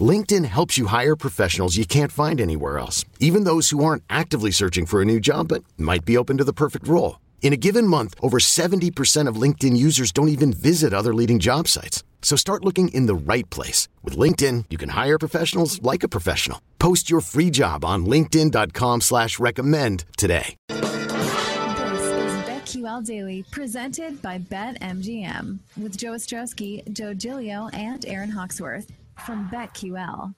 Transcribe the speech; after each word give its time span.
LinkedIn 0.00 0.44
helps 0.46 0.76
you 0.76 0.86
hire 0.86 1.14
professionals 1.14 1.76
you 1.76 1.86
can't 1.86 2.10
find 2.10 2.40
anywhere 2.40 2.78
else, 2.78 3.04
even 3.20 3.44
those 3.44 3.70
who 3.70 3.84
aren't 3.84 4.02
actively 4.10 4.50
searching 4.50 4.86
for 4.86 5.00
a 5.00 5.04
new 5.04 5.20
job 5.20 5.48
but 5.48 5.62
might 5.78 6.04
be 6.04 6.16
open 6.16 6.36
to 6.38 6.44
the 6.44 6.52
perfect 6.52 6.88
role. 6.88 7.20
In 7.42 7.52
a 7.52 7.58
given 7.58 7.86
month, 7.86 8.14
over 8.20 8.38
70% 8.38 9.28
of 9.28 9.36
LinkedIn 9.36 9.76
users 9.76 10.10
don't 10.10 10.28
even 10.28 10.52
visit 10.52 10.92
other 10.92 11.14
leading 11.14 11.38
job 11.38 11.68
sites. 11.68 12.02
So 12.22 12.36
start 12.36 12.64
looking 12.64 12.88
in 12.88 13.06
the 13.06 13.14
right 13.14 13.48
place. 13.50 13.86
With 14.02 14.16
LinkedIn, 14.16 14.64
you 14.70 14.78
can 14.78 14.88
hire 14.88 15.18
professionals 15.18 15.80
like 15.82 16.02
a 16.02 16.08
professional. 16.08 16.60
Post 16.80 17.10
your 17.10 17.20
free 17.20 17.50
job 17.50 17.84
on 17.84 18.06
linkedin.com 18.06 19.02
slash 19.02 19.38
recommend 19.38 20.06
today. 20.16 20.56
This 20.68 22.00
is 22.00 22.32
BetQL 22.48 23.04
Daily, 23.04 23.44
presented 23.50 24.22
by 24.22 24.38
BetMGM, 24.38 25.58
with 25.76 25.98
Joe 25.98 26.12
Ostrowski, 26.12 26.90
Joe 26.92 27.14
Gilio, 27.14 27.72
and 27.74 28.04
Aaron 28.06 28.30
Hawksworth 28.30 28.90
from 29.18 29.48
BetQL. 29.50 30.34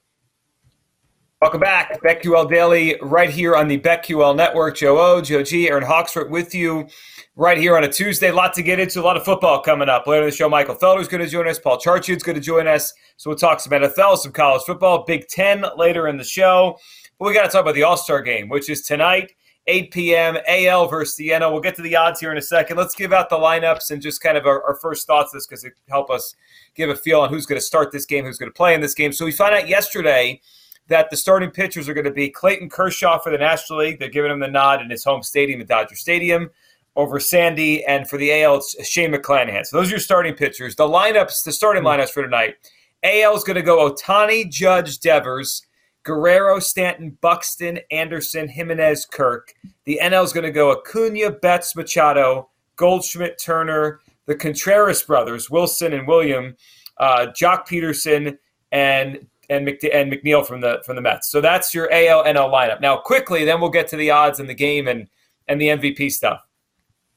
Welcome 1.39 1.59
back. 1.59 2.01
BetQL 2.01 2.49
Daily, 2.49 2.97
right 2.99 3.29
here 3.29 3.55
on 3.55 3.67
the 3.67 3.79
BetQL 3.79 4.35
Network. 4.35 4.75
Joe 4.77 4.97
O, 4.97 5.21
Joe 5.21 5.43
G, 5.43 5.69
Aaron 5.69 5.83
Hawksworth 5.83 6.31
with 6.31 6.55
you 6.55 6.87
right 7.35 7.59
here 7.59 7.77
on 7.77 7.83
a 7.83 7.87
Tuesday. 7.87 8.29
A 8.29 8.33
lot 8.33 8.55
to 8.55 8.63
get 8.63 8.79
into, 8.79 8.99
a 8.99 9.03
lot 9.03 9.17
of 9.17 9.23
football 9.23 9.61
coming 9.61 9.87
up. 9.87 10.07
Later 10.07 10.23
in 10.23 10.29
the 10.31 10.35
show, 10.35 10.49
Michael 10.49 10.73
Felder's 10.73 11.07
going 11.07 11.23
to 11.23 11.29
join 11.29 11.47
us. 11.47 11.59
Paul 11.59 11.77
Charchian's 11.77 12.23
going 12.23 12.37
to 12.37 12.41
join 12.41 12.65
us. 12.65 12.91
So 13.17 13.29
we'll 13.29 13.37
talk 13.37 13.59
some 13.59 13.71
NFL, 13.71 14.17
some 14.17 14.31
college 14.31 14.63
football, 14.63 15.05
Big 15.05 15.27
Ten 15.27 15.63
later 15.77 16.07
in 16.07 16.17
the 16.17 16.23
show. 16.23 16.75
But 17.19 17.27
we 17.27 17.35
got 17.35 17.43
to 17.43 17.49
talk 17.49 17.61
about 17.61 17.75
the 17.75 17.83
All 17.83 17.97
Star 17.97 18.23
game, 18.23 18.49
which 18.49 18.67
is 18.67 18.81
tonight, 18.81 19.33
8 19.67 19.91
p.m., 19.91 20.37
AL 20.47 20.87
versus 20.87 21.15
the 21.17 21.29
NL. 21.29 21.51
We'll 21.51 21.61
get 21.61 21.75
to 21.75 21.81
the 21.81 21.95
odds 21.95 22.19
here 22.19 22.31
in 22.31 22.37
a 22.37 22.41
second. 22.41 22.77
Let's 22.77 22.95
give 22.95 23.11
out 23.11 23.29
the 23.29 23.37
lineups 23.37 23.91
and 23.91 24.01
just 24.01 24.21
kind 24.21 24.37
of 24.37 24.45
our, 24.45 24.63
our 24.63 24.75
first 24.75 25.05
thoughts 25.05 25.31
this 25.33 25.45
because 25.45 25.65
it 25.65 25.73
help 25.89 26.09
us 26.09 26.35
give 26.75 26.89
a 26.89 26.95
feel 26.95 27.21
on 27.21 27.29
who's 27.29 27.45
going 27.45 27.59
to 27.59 27.65
start 27.65 27.91
this 27.91 28.05
game, 28.05 28.23
who's 28.23 28.37
going 28.37 28.51
to 28.51 28.55
play 28.55 28.73
in 28.73 28.81
this 28.81 28.93
game. 28.93 29.11
So 29.11 29.25
we 29.25 29.31
found 29.31 29.53
out 29.53 29.67
yesterday 29.67 30.41
that 30.87 31.09
the 31.09 31.17
starting 31.17 31.51
pitchers 31.51 31.89
are 31.89 31.93
going 31.93 32.05
to 32.05 32.11
be 32.11 32.29
Clayton 32.29 32.69
Kershaw 32.69 33.19
for 33.19 33.29
the 33.29 33.37
National 33.37 33.79
League. 33.79 33.99
They're 33.99 34.09
giving 34.09 34.31
him 34.31 34.39
the 34.39 34.47
nod 34.47 34.81
in 34.81 34.89
his 34.89 35.03
home 35.03 35.21
stadium 35.21 35.59
at 35.59 35.67
Dodger 35.67 35.95
Stadium 35.95 36.49
over 36.95 37.19
Sandy, 37.19 37.85
and 37.85 38.09
for 38.09 38.17
the 38.17 38.41
AL, 38.41 38.55
it's 38.55 38.87
Shane 38.87 39.13
McClanahan. 39.13 39.65
So 39.65 39.77
those 39.77 39.87
are 39.87 39.91
your 39.91 39.99
starting 39.99 40.33
pitchers. 40.33 40.75
The 40.75 40.87
lineups, 40.87 41.43
the 41.43 41.51
starting 41.51 41.83
hmm. 41.83 41.89
lineups 41.89 42.09
for 42.09 42.23
tonight. 42.23 42.55
AL 43.03 43.35
is 43.35 43.43
going 43.43 43.55
to 43.55 43.61
go 43.61 43.89
Ohtani, 43.89 44.49
Judge, 44.49 44.99
Devers, 44.99 45.66
Guerrero, 46.07 46.59
Stanton, 46.59 47.17
Buxton, 47.19 47.79
Anderson, 47.91 48.47
Giménez, 48.47 49.09
Kirk. 49.09 49.53
The 49.83 49.99
NL 50.01 50.23
is 50.23 50.31
going 50.31 50.45
to 50.45 50.51
go 50.51 50.71
Acuna, 50.71 51.31
Betts, 51.31 51.75
Machado, 51.75 52.49
Goldschmidt, 52.77 53.37
Turner, 53.43 53.99
the 54.25 54.35
Contreras 54.35 55.03
brothers, 55.03 55.49
Willson 55.49 55.93
and 55.93 56.07
William, 56.07 56.55
uh, 56.97 57.27
Joc 57.37 57.67
Pederson, 57.67 58.37
and 58.71 59.27
and, 59.49 59.67
McD- 59.67 59.95
and 59.95 60.11
McNeil 60.11 60.45
from 60.45 60.61
the 60.61 60.81
from 60.85 60.95
the 60.95 61.01
Mets. 61.01 61.29
So 61.29 61.41
that's 61.41 61.73
your 61.73 61.91
AL 61.91 62.23
NL 62.23 62.51
lineup. 62.51 62.79
Now, 62.79 62.97
quickly, 62.97 63.43
then 63.43 63.59
we'll 63.59 63.69
get 63.69 63.89
to 63.89 63.97
the 63.97 64.11
odds 64.11 64.39
in 64.39 64.47
the 64.47 64.53
game 64.53 64.87
and 64.87 65.09
and 65.49 65.59
the 65.59 65.67
MVP 65.67 66.09
stuff. 66.11 66.41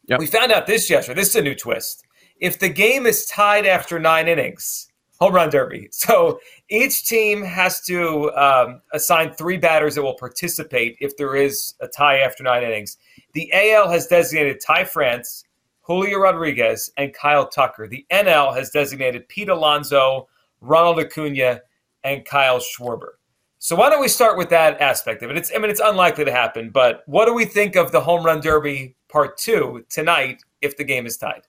Yep. 0.08 0.18
We 0.18 0.26
found 0.26 0.50
out 0.50 0.66
this 0.66 0.90
yesterday. 0.90 1.20
This 1.20 1.30
is 1.30 1.36
a 1.36 1.42
new 1.42 1.54
twist. 1.54 2.04
If 2.40 2.58
the 2.58 2.68
game 2.68 3.06
is 3.06 3.26
tied 3.26 3.66
after 3.66 4.00
nine 4.00 4.26
innings, 4.26 4.89
home 5.20 5.34
run 5.34 5.50
derby. 5.50 5.88
So 5.92 6.40
each 6.70 7.06
team 7.06 7.42
has 7.42 7.82
to 7.82 8.32
um, 8.32 8.80
assign 8.92 9.34
three 9.34 9.58
batters 9.58 9.94
that 9.94 10.02
will 10.02 10.14
participate 10.14 10.96
if 11.00 11.16
there 11.16 11.36
is 11.36 11.74
a 11.80 11.86
tie 11.86 12.20
after 12.20 12.42
nine 12.42 12.62
innings. 12.62 12.96
The 13.34 13.52
AL 13.52 13.90
has 13.90 14.06
designated 14.06 14.60
Ty 14.60 14.84
France, 14.84 15.44
Julio 15.82 16.18
Rodriguez, 16.18 16.90
and 16.96 17.12
Kyle 17.12 17.46
Tucker. 17.46 17.86
The 17.86 18.06
NL 18.10 18.56
has 18.56 18.70
designated 18.70 19.28
Pete 19.28 19.50
Alonso, 19.50 20.28
Ronald 20.60 20.98
Acuna, 21.00 21.60
and 22.02 22.24
Kyle 22.24 22.58
Schwarber. 22.58 23.12
So 23.58 23.76
why 23.76 23.90
don't 23.90 24.00
we 24.00 24.08
start 24.08 24.38
with 24.38 24.48
that 24.50 24.80
aspect 24.80 25.22
of 25.22 25.30
it? 25.30 25.36
It's 25.36 25.52
I 25.54 25.58
mean 25.58 25.70
it's 25.70 25.82
unlikely 25.84 26.24
to 26.24 26.32
happen, 26.32 26.70
but 26.70 27.02
what 27.06 27.26
do 27.26 27.34
we 27.34 27.44
think 27.44 27.76
of 27.76 27.92
the 27.92 28.00
home 28.00 28.24
run 28.24 28.40
derby 28.40 28.96
part 29.08 29.36
two 29.36 29.84
tonight 29.90 30.42
if 30.62 30.78
the 30.78 30.84
game 30.84 31.04
is 31.04 31.18
tied? 31.18 31.42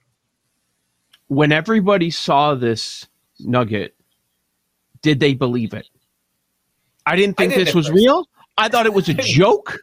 When 1.28 1.54
everybody 1.54 2.10
saw 2.10 2.54
this 2.54 3.08
nugget, 3.46 3.96
did 5.02 5.20
they 5.20 5.34
believe 5.34 5.74
it? 5.74 5.88
I 7.06 7.16
didn't 7.16 7.38
think 7.38 7.54
I 7.54 7.56
didn't 7.56 7.66
this 7.68 7.76
was 7.76 7.88
first. 7.88 7.96
real. 7.96 8.28
I 8.58 8.70
thought 8.70 8.86
it 8.86 8.94
was 8.94 9.10
a 9.10 9.14
joke. 9.20 9.80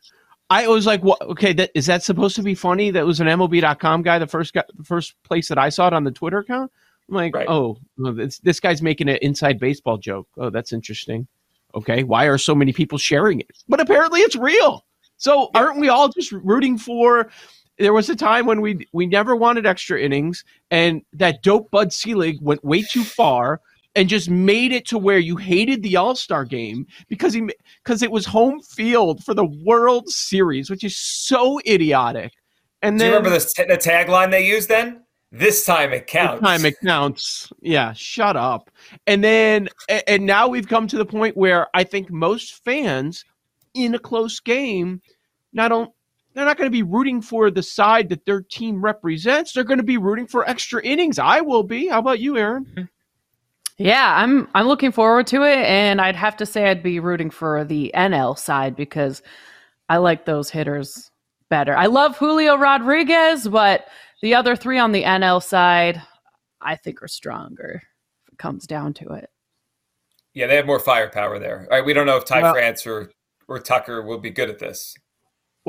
I 0.50 0.66
was 0.68 0.86
like, 0.86 1.02
"What? 1.02 1.20
Okay, 1.22 1.52
that, 1.54 1.70
is 1.74 1.86
that 1.86 2.02
supposed 2.02 2.36
to 2.36 2.42
be 2.42 2.54
funny?" 2.54 2.90
That 2.90 3.04
was 3.04 3.20
an 3.20 3.26
MLB.com 3.26 4.02
guy, 4.02 4.18
the 4.18 4.26
first 4.26 4.54
guy, 4.54 4.62
the 4.76 4.84
first 4.84 5.14
place 5.24 5.48
that 5.48 5.58
I 5.58 5.68
saw 5.68 5.88
it 5.88 5.92
on 5.92 6.04
the 6.04 6.10
Twitter 6.10 6.38
account. 6.38 6.70
I'm 7.08 7.14
like, 7.14 7.34
Right. 7.34 7.46
"Oh, 7.48 7.78
this, 7.96 8.38
this 8.38 8.60
guy's 8.60 8.80
making 8.82 9.08
an 9.08 9.18
inside 9.20 9.58
baseball 9.58 9.98
joke." 9.98 10.28
Oh, 10.38 10.50
that's 10.50 10.72
interesting. 10.72 11.26
Okay, 11.74 12.02
why 12.02 12.24
are 12.26 12.38
so 12.38 12.54
many 12.54 12.72
people 12.72 12.96
sharing 12.96 13.40
it? 13.40 13.50
But 13.68 13.80
apparently, 13.80 14.20
it's 14.20 14.36
real. 14.36 14.84
So 15.18 15.50
aren't 15.54 15.78
we 15.80 15.88
all 15.88 16.08
just 16.08 16.32
rooting 16.32 16.78
for? 16.78 17.28
There 17.78 17.92
was 17.92 18.08
a 18.10 18.16
time 18.16 18.46
when 18.46 18.60
we 18.60 18.86
we 18.92 19.06
never 19.06 19.36
wanted 19.36 19.66
extra 19.66 20.00
innings, 20.00 20.44
and 20.70 21.02
that 21.12 21.42
dope 21.42 21.70
Bud 21.70 21.92
Selig 21.92 22.38
went 22.40 22.64
way 22.64 22.82
too 22.82 23.04
far 23.04 23.60
and 23.94 24.08
just 24.08 24.30
made 24.30 24.72
it 24.72 24.86
to 24.86 24.98
where 24.98 25.18
you 25.18 25.36
hated 25.36 25.82
the 25.82 25.96
All 25.96 26.14
Star 26.14 26.44
game 26.44 26.86
because 27.08 27.32
he 27.32 27.48
because 27.82 28.02
it 28.02 28.10
was 28.10 28.26
home 28.26 28.60
field 28.62 29.24
for 29.24 29.34
the 29.34 29.44
World 29.44 30.08
Series, 30.08 30.70
which 30.70 30.84
is 30.84 30.96
so 30.96 31.60
idiotic. 31.66 32.32
And 32.82 32.98
Do 32.98 33.04
you 33.04 33.10
remember 33.10 33.30
the, 33.30 33.64
the 33.68 33.76
tagline 33.76 34.30
they 34.30 34.46
used 34.46 34.68
then? 34.68 35.02
This 35.30 35.66
time 35.66 35.92
it 35.92 36.06
counts. 36.06 36.40
this 36.40 36.48
time 36.48 36.64
it 36.64 36.76
counts. 36.82 37.52
Yeah, 37.60 37.92
shut 37.92 38.36
up. 38.36 38.70
And 39.06 39.22
then 39.22 39.68
and 40.06 40.24
now 40.24 40.48
we've 40.48 40.68
come 40.68 40.86
to 40.88 40.96
the 40.96 41.04
point 41.04 41.36
where 41.36 41.66
I 41.74 41.84
think 41.84 42.10
most 42.10 42.64
fans 42.64 43.24
in 43.74 43.94
a 43.94 43.98
close 43.98 44.40
game 44.40 45.02
not 45.52 45.72
on 45.72 45.88
they're 46.38 46.46
not 46.46 46.56
going 46.56 46.70
to 46.70 46.76
be 46.76 46.82
rooting 46.82 47.20
for 47.20 47.50
the 47.50 47.62
side 47.62 48.08
that 48.10 48.24
their 48.24 48.40
team 48.42 48.80
represents. 48.82 49.52
They're 49.52 49.64
going 49.64 49.78
to 49.78 49.84
be 49.84 49.98
rooting 49.98 50.26
for 50.26 50.48
extra 50.48 50.82
innings. 50.82 51.18
I 51.18 51.40
will 51.40 51.62
be. 51.62 51.88
How 51.88 51.98
about 51.98 52.20
you, 52.20 52.36
Aaron? 52.38 52.64
Mm-hmm. 52.64 52.82
Yeah, 53.80 54.12
I'm 54.16 54.48
I'm 54.54 54.66
looking 54.66 54.90
forward 54.90 55.26
to 55.28 55.42
it, 55.44 55.58
and 55.58 56.00
I'd 56.00 56.16
have 56.16 56.36
to 56.38 56.46
say 56.46 56.68
I'd 56.68 56.82
be 56.82 56.98
rooting 56.98 57.30
for 57.30 57.64
the 57.64 57.92
NL 57.94 58.36
side 58.36 58.74
because 58.74 59.22
I 59.88 59.98
like 59.98 60.24
those 60.24 60.50
hitters 60.50 61.10
better. 61.48 61.76
I 61.76 61.86
love 61.86 62.16
Julio 62.16 62.56
Rodriguez, 62.56 63.46
but 63.46 63.86
the 64.20 64.34
other 64.34 64.56
three 64.56 64.78
on 64.78 64.90
the 64.90 65.04
NL 65.04 65.40
side, 65.40 66.02
I 66.60 66.74
think 66.74 67.02
are 67.02 67.08
stronger. 67.08 67.80
If 68.26 68.32
it 68.32 68.38
comes 68.38 68.66
down 68.66 68.94
to 68.94 69.10
it, 69.12 69.30
Yeah, 70.34 70.48
they 70.48 70.56
have 70.56 70.66
more 70.66 70.80
firepower 70.80 71.38
there. 71.38 71.60
All 71.70 71.78
right, 71.78 71.86
we 71.86 71.92
don't 71.92 72.06
know 72.06 72.16
if 72.16 72.24
Ty 72.24 72.42
Well- 72.42 72.52
France 72.54 72.84
or, 72.84 73.12
or 73.46 73.60
Tucker 73.60 74.02
will 74.02 74.18
be 74.18 74.30
good 74.30 74.50
at 74.50 74.58
this. 74.58 74.94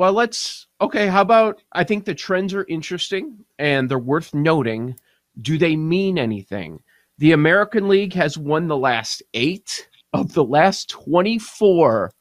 Well, 0.00 0.14
let's 0.14 0.66
okay. 0.80 1.08
How 1.08 1.20
about 1.20 1.60
I 1.74 1.84
think 1.84 2.06
the 2.06 2.14
trends 2.14 2.54
are 2.54 2.64
interesting 2.70 3.44
and 3.58 3.86
they're 3.86 3.98
worth 3.98 4.32
noting. 4.32 4.96
Do 5.42 5.58
they 5.58 5.76
mean 5.76 6.16
anything? 6.16 6.82
The 7.18 7.32
American 7.32 7.86
League 7.86 8.14
has 8.14 8.38
won 8.38 8.66
the 8.66 8.78
last 8.78 9.22
eight 9.34 9.90
of 10.14 10.32
the 10.32 10.42
last 10.42 10.88
24, 10.88 12.12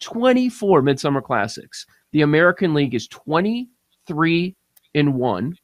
24 0.00 0.82
Midsummer 0.82 1.20
Classics. 1.20 1.86
The 2.10 2.22
American 2.22 2.74
League 2.74 2.96
is 2.96 3.06
23 3.06 4.56
in 4.94 5.14
one. 5.14 5.54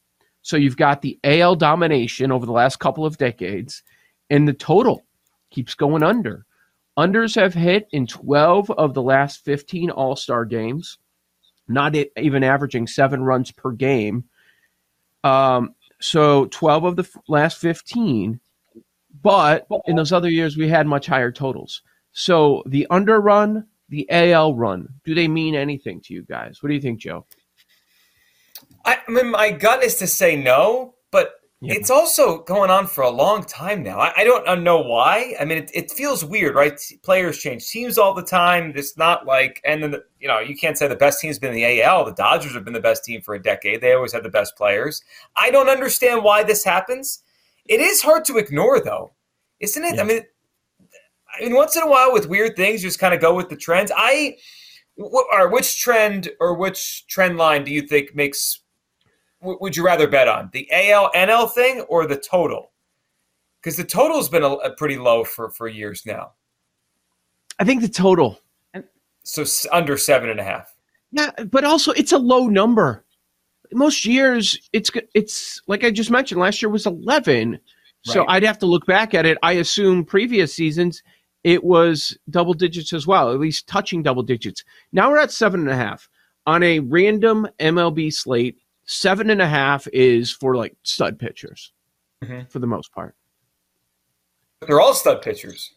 So 0.43 0.55
you've 0.55 0.77
got 0.77 1.01
the 1.01 1.19
AL 1.25 1.55
domination 1.55 2.31
over 2.31 2.45
the 2.45 2.53
last 2.53 2.79
couple 2.79 3.05
of 3.05 3.17
decades, 3.17 3.83
and 4.29 4.47
the 4.47 4.53
total 4.53 5.05
keeps 5.51 5.75
going 5.75 6.03
under. 6.03 6.45
Unders 6.97 7.35
have 7.35 7.53
hit 7.53 7.89
in 7.91 8.07
12 8.07 8.71
of 8.71 8.93
the 8.93 9.03
last 9.03 9.43
15 9.43 9.89
All 9.89 10.15
Star 10.15 10.45
games 10.45 10.99
not 11.67 11.95
even 12.17 12.43
averaging 12.43 12.87
seven 12.87 13.23
runs 13.23 13.51
per 13.51 13.71
game. 13.71 14.25
Um, 15.23 15.75
so 15.99 16.45
12 16.45 16.83
of 16.83 16.95
the 16.97 17.09
last 17.27 17.57
15, 17.57 18.39
but 19.21 19.67
in 19.85 19.95
those 19.95 20.11
other 20.11 20.29
years, 20.29 20.57
we 20.57 20.67
had 20.69 20.85
much 20.87 21.07
higher 21.07 21.31
totals. 21.31 21.81
So 22.11 22.63
the 22.65 22.85
under 22.89 23.19
run, 23.19 23.65
the 23.89 24.09
AL 24.11 24.55
run, 24.55 24.87
do 25.03 25.15
they 25.15 25.27
mean 25.27 25.55
anything 25.55 26.01
to 26.01 26.13
you 26.13 26.23
guys? 26.23 26.61
What 26.61 26.69
do 26.69 26.75
you 26.75 26.81
think, 26.81 26.99
Joe? 26.99 27.25
I, 28.85 28.99
I 29.07 29.11
mean, 29.11 29.31
my 29.31 29.51
gut 29.51 29.83
is 29.83 29.95
to 29.95 30.07
say 30.07 30.35
no, 30.35 30.95
but 31.11 31.33
It's 31.69 31.89
also 31.89 32.43
going 32.43 32.69
on 32.69 32.87
for 32.87 33.01
a 33.01 33.09
long 33.09 33.43
time 33.43 33.83
now. 33.83 33.99
I, 33.99 34.13
I 34.17 34.23
don't 34.23 34.63
know 34.63 34.79
why. 34.81 35.35
I 35.39 35.45
mean, 35.45 35.59
it, 35.59 35.71
it, 35.73 35.91
feels 35.91 36.23
weird, 36.23 36.55
right? 36.55 36.79
Players 37.03 37.39
change 37.39 37.67
teams 37.67 37.97
all 37.97 38.13
the 38.13 38.23
time. 38.23 38.73
It's 38.75 38.97
not 38.97 39.25
like, 39.25 39.61
and 39.65 39.81
then, 39.81 39.91
the, 39.91 40.03
you 40.19 40.27
know, 40.27 40.39
you 40.39 40.55
can't 40.55 40.77
say 40.77 40.87
the 40.87 40.95
best 40.95 41.19
team's 41.19 41.39
been 41.39 41.53
the 41.53 41.81
AL. 41.81 42.05
The 42.05 42.13
Dodgers 42.13 42.53
have 42.53 42.65
been 42.65 42.73
the 42.73 42.79
best 42.79 43.03
team 43.03 43.21
for 43.21 43.35
a 43.35 43.41
decade. 43.41 43.81
They 43.81 43.93
always 43.93 44.13
had 44.13 44.23
the 44.23 44.29
best 44.29 44.55
players. 44.55 45.01
I 45.37 45.51
don't 45.51 45.69
understand 45.69 46.23
why 46.23 46.43
this 46.43 46.63
happens. 46.63 47.23
It 47.65 47.79
is 47.79 48.01
hard 48.01 48.25
to 48.25 48.37
ignore, 48.37 48.79
though, 48.79 49.13
isn't 49.59 49.83
it? 49.83 49.95
Yeah. 49.95 50.01
I 50.01 50.05
mean, 50.05 50.21
I 51.35 51.43
mean, 51.43 51.55
once 51.55 51.75
in 51.75 51.83
a 51.83 51.89
while 51.89 52.13
with 52.13 52.27
weird 52.27 52.55
things, 52.55 52.81
just 52.81 52.99
kind 52.99 53.13
of 53.13 53.21
go 53.21 53.33
with 53.35 53.49
the 53.49 53.57
trends. 53.57 53.91
I, 53.95 54.37
or 54.97 55.49
which 55.49 55.81
trend 55.81 56.29
or 56.39 56.55
which 56.55 57.05
trend 57.07 57.37
line 57.37 57.63
do 57.63 57.71
you 57.71 57.81
think 57.81 58.15
makes 58.15 58.61
would 59.45 59.75
you 59.75 59.85
rather 59.85 60.07
bet 60.07 60.27
on 60.27 60.49
the 60.53 60.67
AL 60.71 61.11
NL 61.13 61.51
thing 61.51 61.81
or 61.81 62.05
the 62.05 62.17
total? 62.17 62.71
Because 63.61 63.77
the 63.77 63.83
total's 63.83 64.29
been 64.29 64.43
a, 64.43 64.51
a, 64.51 64.75
pretty 64.75 64.97
low 64.97 65.23
for 65.23 65.49
for 65.49 65.67
years 65.67 66.03
now. 66.05 66.33
I 67.59 67.63
think 67.63 67.81
the 67.81 67.89
total. 67.89 68.39
So 69.23 69.43
under 69.71 69.97
seven 69.97 70.29
and 70.29 70.39
a 70.39 70.43
half. 70.43 70.75
Yeah, 71.11 71.31
but 71.49 71.63
also 71.63 71.91
it's 71.93 72.11
a 72.11 72.17
low 72.17 72.47
number. 72.47 73.05
Most 73.73 74.05
years, 74.05 74.69
it's 74.73 74.91
it's 75.13 75.61
like 75.67 75.83
I 75.83 75.91
just 75.91 76.11
mentioned. 76.11 76.39
Last 76.39 76.61
year 76.61 76.69
was 76.69 76.85
eleven, 76.85 77.53
right. 77.53 77.59
so 78.03 78.25
I'd 78.27 78.43
have 78.43 78.59
to 78.59 78.67
look 78.67 78.85
back 78.85 79.13
at 79.13 79.25
it. 79.25 79.37
I 79.41 79.53
assume 79.53 80.05
previous 80.05 80.53
seasons 80.53 81.01
it 81.45 81.63
was 81.63 82.17
double 82.31 82.55
digits 82.55 82.91
as 82.91 83.05
well, 83.05 83.31
at 83.31 83.39
least 83.39 83.67
touching 83.67 84.01
double 84.01 84.23
digits. 84.23 84.63
Now 84.91 85.11
we're 85.11 85.19
at 85.19 85.31
seven 85.31 85.59
and 85.61 85.69
a 85.69 85.75
half 85.75 86.09
on 86.47 86.63
a 86.63 86.79
random 86.79 87.47
MLB 87.59 88.11
slate 88.11 88.57
seven 88.85 89.29
and 89.29 89.41
a 89.41 89.47
half 89.47 89.87
is 89.93 90.31
for 90.31 90.55
like 90.55 90.75
stud 90.83 91.19
pitchers 91.19 91.71
mm-hmm. 92.23 92.47
for 92.49 92.59
the 92.59 92.67
most 92.67 92.91
part. 92.91 93.15
They're 94.61 94.81
all 94.81 94.93
stud 94.93 95.21
pitchers. 95.21 95.73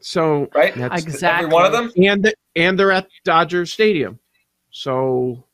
So 0.00 0.48
right, 0.54 0.76
exactly 0.76 1.46
every 1.46 1.46
one 1.46 1.64
of 1.64 1.72
them, 1.72 1.90
and 1.96 2.22
the, 2.22 2.34
and 2.54 2.78
they're 2.78 2.92
at 2.92 3.08
Dodger 3.24 3.64
Stadium. 3.64 4.18
So 4.70 5.44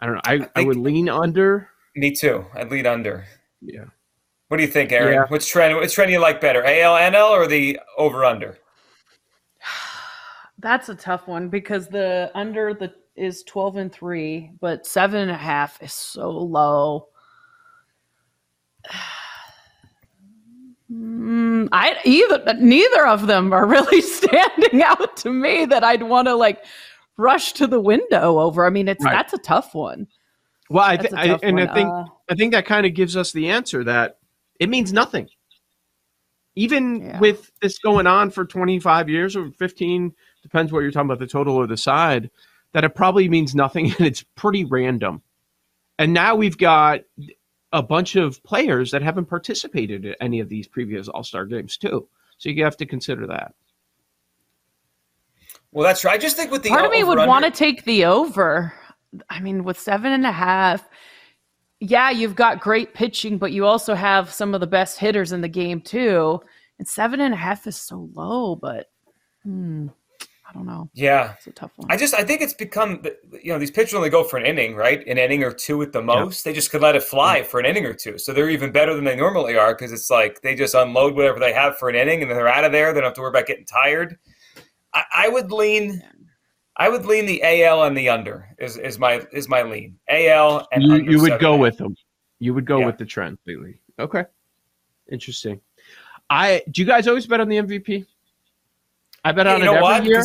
I 0.00 0.06
don't 0.06 0.16
know. 0.16 0.20
I, 0.24 0.34
I, 0.34 0.48
I, 0.56 0.64
would 0.64 0.76
lean 0.76 1.08
under. 1.08 1.68
Me 1.94 2.10
too. 2.10 2.44
I'd 2.54 2.70
lean 2.70 2.86
under. 2.86 3.24
Yeah. 3.60 3.84
What 4.48 4.58
do 4.58 4.62
you 4.62 4.68
think, 4.68 4.92
Aaron? 4.92 5.14
Yeah. 5.14 5.26
Which 5.28 5.48
trend? 5.48 5.76
Which 5.76 5.94
trend 5.94 6.08
do 6.08 6.12
you 6.12 6.20
like 6.20 6.40
better, 6.40 6.64
AL, 6.64 6.94
NL, 6.94 7.30
or 7.30 7.46
the 7.46 7.78
over 7.96 8.24
under? 8.24 8.58
That's 10.58 10.88
a 10.88 10.94
tough 10.94 11.28
one 11.28 11.48
because 11.48 11.88
the 11.88 12.30
under 12.34 12.74
the 12.74 12.92
is 13.16 13.42
12 13.44 13.76
and 13.76 13.92
3, 13.92 14.52
but 14.60 14.86
seven 14.86 15.20
and 15.20 15.30
a 15.30 15.36
half 15.36 15.82
is 15.82 15.92
so 15.92 16.30
low. 16.30 17.08
Mm, 20.88 21.68
I 21.72 21.96
either 22.04 22.54
neither 22.60 23.08
of 23.08 23.26
them 23.26 23.52
are 23.52 23.66
really 23.66 24.00
standing 24.00 24.82
out 24.84 25.16
to 25.16 25.30
me 25.30 25.66
that 25.66 25.82
I'd 25.82 26.04
want 26.04 26.28
to 26.28 26.36
like 26.36 26.64
rush 27.16 27.54
to 27.54 27.66
the 27.66 27.80
window 27.80 28.38
over. 28.38 28.64
I 28.64 28.70
mean, 28.70 28.86
it's 28.86 29.04
right. 29.04 29.12
that's 29.12 29.32
a 29.32 29.38
tough 29.38 29.74
one. 29.74 30.06
Well, 30.70 30.84
I, 30.84 30.96
th- 30.96 31.12
I 31.12 31.38
and 31.42 31.56
one. 31.56 31.68
I 31.68 31.74
think 31.74 31.88
uh, 31.88 32.04
I 32.30 32.34
think 32.36 32.52
that 32.52 32.66
kind 32.66 32.86
of 32.86 32.94
gives 32.94 33.16
us 33.16 33.32
the 33.32 33.48
answer 33.48 33.82
that 33.84 34.18
it 34.60 34.68
means 34.68 34.92
nothing. 34.92 35.28
Even 36.54 37.02
yeah. 37.02 37.18
with 37.18 37.50
this 37.60 37.78
going 37.78 38.06
on 38.06 38.30
for 38.30 38.44
25 38.44 39.10
years 39.10 39.36
or 39.36 39.50
15, 39.50 40.14
depends 40.42 40.72
what 40.72 40.80
you're 40.80 40.90
talking 40.90 41.10
about, 41.10 41.18
the 41.18 41.26
total 41.26 41.56
or 41.56 41.66
the 41.66 41.76
side 41.76 42.30
that 42.76 42.84
it 42.84 42.94
probably 42.94 43.26
means 43.26 43.54
nothing 43.54 43.86
and 43.98 44.06
it's 44.06 44.22
pretty 44.34 44.66
random. 44.66 45.22
And 45.98 46.12
now 46.12 46.34
we've 46.34 46.58
got 46.58 47.00
a 47.72 47.82
bunch 47.82 48.16
of 48.16 48.42
players 48.44 48.90
that 48.90 49.00
haven't 49.00 49.24
participated 49.24 50.04
in 50.04 50.14
any 50.20 50.40
of 50.40 50.50
these 50.50 50.68
previous 50.68 51.08
All 51.08 51.24
Star 51.24 51.46
games, 51.46 51.78
too. 51.78 52.06
So 52.36 52.50
you 52.50 52.62
have 52.64 52.76
to 52.76 52.84
consider 52.84 53.26
that. 53.28 53.54
Well, 55.72 55.86
that's 55.86 56.04
right. 56.04 56.12
I 56.12 56.18
just 56.18 56.36
think 56.36 56.50
with 56.50 56.64
the 56.64 56.68
part 56.68 56.84
of 56.84 56.90
me 56.90 57.02
would 57.02 57.16
want 57.16 57.46
to 57.46 57.50
take 57.50 57.84
the 57.84 58.04
over. 58.04 58.74
I 59.30 59.40
mean, 59.40 59.64
with 59.64 59.80
seven 59.80 60.12
and 60.12 60.26
a 60.26 60.32
half, 60.32 60.86
yeah, 61.80 62.10
you've 62.10 62.36
got 62.36 62.60
great 62.60 62.92
pitching, 62.92 63.38
but 63.38 63.52
you 63.52 63.64
also 63.64 63.94
have 63.94 64.30
some 64.30 64.52
of 64.52 64.60
the 64.60 64.66
best 64.66 64.98
hitters 64.98 65.32
in 65.32 65.40
the 65.40 65.48
game 65.48 65.80
too. 65.80 66.42
And 66.78 66.86
seven 66.86 67.22
and 67.22 67.32
a 67.32 67.38
half 67.38 67.66
is 67.66 67.76
so 67.76 68.10
low, 68.12 68.54
but 68.54 68.90
hmm 69.44 69.86
don't 70.56 70.66
know. 70.66 70.90
Yeah, 70.94 71.34
it's 71.34 71.46
a 71.46 71.52
tough 71.52 71.72
one. 71.76 71.90
I 71.90 71.96
just 71.96 72.14
I 72.14 72.24
think 72.24 72.40
it's 72.40 72.54
become 72.54 73.02
you 73.42 73.52
know 73.52 73.58
these 73.58 73.70
pitchers 73.70 73.94
only 73.94 74.10
go 74.10 74.24
for 74.24 74.38
an 74.38 74.46
inning, 74.46 74.74
right? 74.74 75.06
An 75.06 75.18
inning 75.18 75.44
or 75.44 75.52
two 75.52 75.82
at 75.82 75.92
the 75.92 76.02
most. 76.02 76.44
Yeah. 76.44 76.50
They 76.50 76.54
just 76.54 76.70
could 76.70 76.80
let 76.80 76.96
it 76.96 77.02
fly 77.02 77.42
for 77.42 77.60
an 77.60 77.66
inning 77.66 77.84
or 77.84 77.94
two, 77.94 78.18
so 78.18 78.32
they're 78.32 78.50
even 78.50 78.72
better 78.72 78.94
than 78.94 79.04
they 79.04 79.16
normally 79.16 79.56
are 79.56 79.74
because 79.74 79.92
it's 79.92 80.10
like 80.10 80.40
they 80.42 80.54
just 80.54 80.74
unload 80.74 81.14
whatever 81.14 81.38
they 81.38 81.52
have 81.52 81.78
for 81.78 81.88
an 81.88 81.94
inning 81.94 82.22
and 82.22 82.30
then 82.30 82.36
they're 82.36 82.48
out 82.48 82.64
of 82.64 82.72
there. 82.72 82.92
They 82.92 83.00
don't 83.00 83.08
have 83.08 83.14
to 83.14 83.20
worry 83.20 83.30
about 83.30 83.46
getting 83.46 83.66
tired. 83.66 84.18
I, 84.94 85.04
I 85.14 85.28
would 85.28 85.52
lean. 85.52 86.02
I 86.78 86.88
would 86.88 87.06
lean 87.06 87.26
the 87.26 87.42
AL 87.42 87.84
and 87.84 87.96
the 87.96 88.08
under 88.08 88.54
is, 88.58 88.76
is 88.76 88.98
my 88.98 89.26
is 89.32 89.48
my 89.48 89.62
lean. 89.62 89.98
AL 90.08 90.66
and 90.72 90.82
you, 90.82 90.96
you 91.12 91.20
would 91.20 91.40
go 91.40 91.56
with 91.56 91.76
them. 91.78 91.94
You 92.38 92.54
would 92.54 92.66
go 92.66 92.80
yeah. 92.80 92.86
with 92.86 92.98
the 92.98 93.06
trend 93.06 93.38
lately. 93.46 93.80
Okay, 93.98 94.24
interesting. 95.10 95.60
I 96.28 96.62
do 96.70 96.82
you 96.82 96.86
guys 96.86 97.06
always 97.06 97.26
bet 97.26 97.40
on 97.40 97.48
the 97.48 97.56
MVP? 97.56 98.06
I 99.24 99.32
bet 99.32 99.46
on 99.46 99.58
you 99.58 99.64
it 99.64 99.68
every 99.68 99.82
what? 99.82 100.04
year 100.04 100.22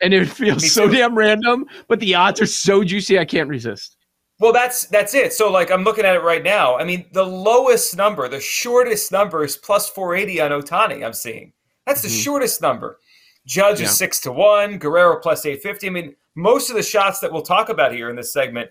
and 0.00 0.14
it 0.14 0.26
feels 0.26 0.72
so 0.72 0.88
damn 0.88 1.16
random, 1.16 1.66
but 1.88 2.00
the 2.00 2.14
odds 2.14 2.40
are 2.40 2.46
so 2.46 2.84
juicy 2.84 3.18
I 3.18 3.24
can't 3.24 3.48
resist. 3.48 3.96
Well, 4.40 4.52
that's 4.52 4.86
that's 4.86 5.14
it. 5.14 5.32
So 5.32 5.50
like 5.50 5.70
I'm 5.70 5.82
looking 5.82 6.04
at 6.04 6.14
it 6.14 6.22
right 6.22 6.42
now. 6.42 6.78
I 6.78 6.84
mean, 6.84 7.06
the 7.12 7.24
lowest 7.24 7.96
number, 7.96 8.28
the 8.28 8.40
shortest 8.40 9.10
number 9.10 9.44
is 9.44 9.56
plus 9.56 9.88
480 9.88 10.40
on 10.40 10.50
Ohtani. 10.52 11.04
I'm 11.04 11.12
seeing 11.12 11.52
that's 11.86 12.02
the 12.02 12.08
mm-hmm. 12.08 12.18
shortest 12.18 12.62
number. 12.62 12.98
Judge 13.46 13.80
yeah. 13.80 13.86
is 13.86 13.96
six 13.96 14.20
to 14.20 14.32
one. 14.32 14.78
Guerrero 14.78 15.18
plus 15.20 15.44
850. 15.44 15.86
I 15.86 15.90
mean, 15.90 16.16
most 16.34 16.70
of 16.70 16.76
the 16.76 16.82
shots 16.82 17.18
that 17.20 17.32
we'll 17.32 17.42
talk 17.42 17.70
about 17.70 17.92
here 17.92 18.10
in 18.10 18.16
this 18.16 18.32
segment, 18.32 18.70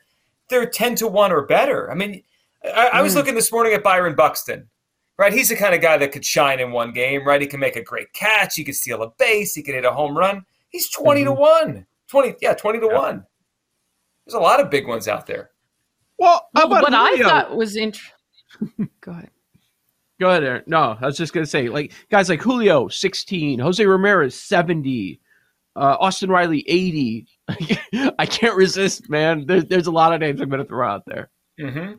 they're 0.50 0.70
10 0.70 0.96
to 0.96 1.08
one 1.08 1.32
or 1.32 1.46
better. 1.46 1.92
I 1.92 1.96
mean, 1.96 2.22
I, 2.64 2.90
I 2.94 3.02
was 3.02 3.14
mm. 3.14 3.18
looking 3.18 3.36
this 3.36 3.52
morning 3.52 3.74
at 3.74 3.84
Byron 3.84 4.16
Buxton. 4.16 4.70
Right, 5.18 5.34
he's 5.34 5.50
the 5.50 5.56
kind 5.56 5.74
of 5.74 5.82
guy 5.82 5.98
that 5.98 6.12
could 6.12 6.24
shine 6.24 6.60
in 6.60 6.72
one 6.72 6.92
game. 6.92 7.26
Right, 7.26 7.42
he 7.42 7.48
can 7.48 7.60
make 7.60 7.76
a 7.76 7.82
great 7.82 8.14
catch. 8.14 8.54
He 8.54 8.64
can 8.64 8.76
steal 8.76 9.02
a 9.02 9.10
base. 9.18 9.56
He 9.56 9.64
can 9.64 9.74
hit 9.74 9.84
a 9.84 9.92
home 9.92 10.16
run. 10.16 10.46
He's 10.70 10.90
20 10.92 11.22
mm-hmm. 11.22 11.30
to 11.30 11.34
1. 11.34 11.86
20, 12.10 12.36
yeah, 12.42 12.54
20 12.54 12.80
to 12.80 12.86
yeah. 12.88 13.00
1. 13.00 13.26
There's 14.26 14.36
a 14.36 14.40
lot 14.40 14.60
of 14.60 14.70
big 14.70 14.88
ones 14.88 15.08
out 15.08 15.26
there. 15.26 15.52
Well, 16.18 16.50
well 16.54 16.70
what 16.70 16.94
Julio? 16.94 17.26
I 17.26 17.30
thought 17.30 17.56
was 17.56 17.76
interesting. 17.76 18.14
Go 19.02 19.12
ahead. 19.12 19.30
Go 20.20 20.30
ahead, 20.30 20.44
Aaron. 20.44 20.64
No, 20.66 20.98
I 21.00 21.06
was 21.06 21.18
just 21.18 21.32
gonna 21.32 21.46
say, 21.46 21.70
like 21.70 21.94
guys 22.10 22.28
like 22.28 22.42
Julio, 22.42 22.88
16, 22.88 23.60
Jose 23.60 23.86
Ramirez, 23.86 24.34
70, 24.34 25.22
uh, 25.76 25.98
Austin 26.00 26.32
Riley, 26.32 26.66
80. 26.68 27.28
I 28.18 28.26
can't 28.26 28.56
resist, 28.56 29.10
man. 29.10 29.46
There's 29.46 29.66
there's 29.66 29.88
a 29.88 29.92
lot 29.92 30.14
of 30.14 30.20
names 30.20 30.42
I'm 30.42 30.50
gonna 30.50 30.66
throw 30.66 30.88
out 30.88 31.04
there. 31.06 31.30
Mm-hmm. 31.60 31.94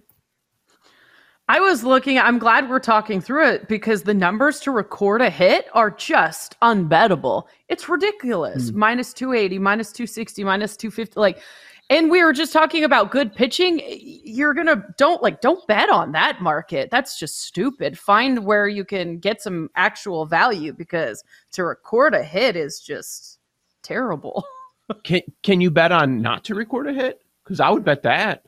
I 1.50 1.61
was 1.61 1.83
looking, 1.83 2.19
I'm 2.19 2.38
glad 2.38 2.69
we're 2.69 2.78
talking 2.78 3.23
through 3.23 3.49
it 3.49 3.69
because 3.69 4.02
the 4.02 4.12
numbers 4.12 4.61
to 4.61 4.71
record 4.71 5.23
a 5.23 5.31
hit 5.31 5.67
are 5.73 5.90
just 5.90 6.61
unbettable. 6.61 7.45
It's 7.69 7.88
ridiculous. 7.88 8.71
Mm. 8.71 8.75
Minus 8.75 9.14
280, 9.14 9.59
minus 9.59 9.90
260, 9.93 10.45
minus 10.45 10.76
250. 10.76 11.19
Like, 11.19 11.40
and 11.88 12.11
we 12.11 12.23
were 12.23 12.35
just 12.35 12.52
talking 12.52 12.85
about 12.85 13.11
good 13.11 13.35
pitching. 13.35 13.81
You're 13.87 14.52
going 14.52 14.67
to, 14.67 14.85
don't 14.99 15.23
like, 15.23 15.40
don't 15.40 15.67
bet 15.67 15.88
on 15.88 16.12
that 16.12 16.43
market. 16.43 16.90
That's 16.90 17.19
just 17.19 17.40
stupid. 17.40 17.99
Find 17.99 18.45
where 18.45 18.69
you 18.69 18.85
can 18.85 19.19
get 19.19 19.40
some 19.40 19.71
actual 19.75 20.26
value 20.26 20.75
because 20.75 21.25
to 21.52 21.64
record 21.64 22.12
a 22.14 22.23
hit 22.23 22.57
is 22.57 22.78
just 22.78 23.38
terrible. 23.83 24.45
can, 25.02 25.23
can 25.43 25.62
you 25.62 25.71
bet 25.71 25.93
on 25.93 26.21
not 26.21 26.45
to 26.45 26.55
record 26.55 26.88
a 26.88 26.93
hit? 26.93 27.23
Because 27.43 27.59
I 27.59 27.71
would 27.71 27.87
bet 27.87 28.02
that. 28.02 28.45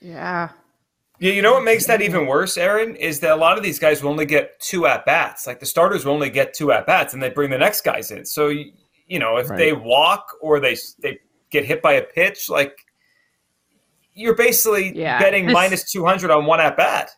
Yeah. 0.00 0.50
Yeah, 1.18 1.32
you 1.32 1.40
know 1.40 1.54
what 1.54 1.64
makes 1.64 1.86
that 1.86 2.02
even 2.02 2.26
worse, 2.26 2.58
Aaron, 2.58 2.94
is 2.96 3.20
that 3.20 3.32
a 3.32 3.36
lot 3.36 3.56
of 3.56 3.64
these 3.64 3.78
guys 3.78 4.02
will 4.02 4.10
only 4.10 4.26
get 4.26 4.60
two 4.60 4.86
at 4.86 5.06
bats. 5.06 5.46
Like 5.46 5.60
the 5.60 5.66
starters 5.66 6.04
will 6.04 6.12
only 6.12 6.28
get 6.28 6.52
two 6.52 6.72
at 6.72 6.86
bats, 6.86 7.14
and 7.14 7.22
they 7.22 7.30
bring 7.30 7.50
the 7.50 7.58
next 7.58 7.82
guys 7.82 8.10
in. 8.10 8.26
So 8.26 8.48
you 8.48 9.18
know, 9.18 9.38
if 9.38 9.48
right. 9.48 9.56
they 9.56 9.72
walk 9.72 10.26
or 10.42 10.60
they 10.60 10.76
they 11.00 11.18
get 11.50 11.64
hit 11.64 11.80
by 11.80 11.94
a 11.94 12.02
pitch, 12.02 12.50
like 12.50 12.76
you're 14.12 14.34
basically 14.34 14.96
yeah, 14.96 15.18
betting 15.18 15.50
minus 15.50 15.90
two 15.90 16.04
hundred 16.04 16.30
on 16.30 16.44
one 16.44 16.60
at 16.60 16.76
bat. 16.76 17.10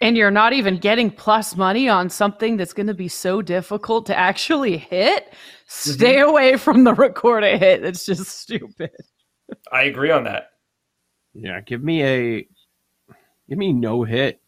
And 0.00 0.16
you're 0.16 0.30
not 0.30 0.54
even 0.54 0.78
getting 0.78 1.10
plus 1.10 1.56
money 1.56 1.90
on 1.90 2.08
something 2.08 2.56
that's 2.56 2.72
going 2.72 2.86
to 2.86 2.94
be 2.94 3.08
so 3.08 3.42
difficult 3.42 4.06
to 4.06 4.18
actually 4.18 4.78
hit. 4.78 5.34
Stay 5.66 6.14
mm-hmm. 6.14 6.30
away 6.30 6.56
from 6.56 6.84
the 6.84 6.94
record 6.94 7.44
a 7.44 7.58
hit. 7.58 7.84
It's 7.84 8.06
just 8.06 8.26
stupid. 8.26 8.90
I 9.70 9.82
agree 9.82 10.10
on 10.10 10.24
that. 10.24 10.52
Yeah, 11.34 11.60
give 11.60 11.82
me 11.82 12.02
a 12.02 12.48
give 13.48 13.58
me 13.58 13.72
no 13.72 14.04
hit, 14.04 14.40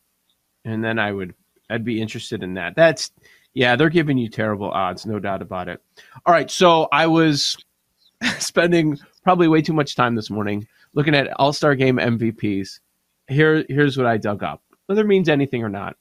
and 0.65 0.83
then 0.83 0.99
I 0.99 1.13
would 1.13 1.35
I'd 1.69 1.85
be 1.85 2.01
interested 2.01 2.43
in 2.43 2.55
that. 2.55 2.75
That's 2.77 3.11
yeah, 3.55 3.77
they're 3.77 3.91
giving 3.91 4.19
you 4.19 4.29
terrible 4.29 4.71
odds, 4.71 5.07
no 5.07 5.19
doubt 5.19 5.43
about 5.43 5.69
it. 5.69 5.83
All 6.25 6.35
right, 6.35 6.51
so 6.51 6.89
I 6.93 7.07
was 7.07 7.57
spending 8.39 8.99
probably 9.23 9.49
way 9.49 9.63
too 9.63 9.73
much 9.73 9.97
time 9.97 10.15
this 10.15 10.31
morning 10.31 10.67
looking 10.97 11.15
at 11.15 11.33
All 11.39 11.53
Star 11.53 11.77
Game 11.77 11.99
MVPs, 11.99 12.81
here 13.29 13.65
here's 13.69 13.97
what 13.97 14.07
I 14.07 14.17
dug 14.17 14.43
up. 14.43 14.63
Whether 14.87 15.03
it 15.03 15.07
means 15.07 15.29
anything 15.29 15.63
or 15.63 15.69
not, 15.69 15.97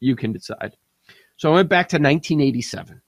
you 0.00 0.16
can 0.16 0.32
decide. 0.32 0.76
So 1.36 1.50
I 1.50 1.54
went 1.54 1.70
back 1.70 1.88
to 1.90 1.96
1987. 1.96 3.00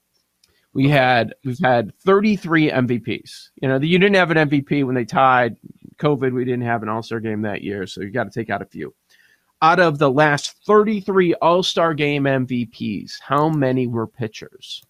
We 0.73 0.89
had 0.89 1.35
we've 1.45 1.59
had 1.59 1.93
33 2.01 2.71
MVPs. 2.71 3.51
You 3.57 3.69
know, 3.69 3.79
you 3.79 3.99
didn't 3.99 4.17
have 4.17 4.31
an 4.31 4.49
MVP 4.49 4.85
when 4.85 4.95
they 4.95 5.05
tied 5.05 5.57
COVID. 5.99 6.33
We 6.33 6.45
didn't 6.45 6.63
have 6.63 6.83
an 6.83 6.89
All 6.89 7.03
Star 7.03 7.21
game 7.21 7.43
that 7.43 7.63
year, 7.63 7.87
so 7.87 8.01
you 8.01 8.11
got 8.11 8.25
to 8.25 8.31
take 8.31 8.51
out 8.51 8.63
a 8.63 8.67
few. 8.67 8.95
Out 9.65 9.81
of 9.81 9.97
the 9.97 10.11
last 10.11 10.63
33 10.67 11.33
All 11.41 11.63
Star 11.63 11.95
game 11.95 12.25
MVPs, 12.25 13.13
how 13.23 13.49
many 13.49 13.87
were 13.87 14.07
pitchers? 14.07 14.85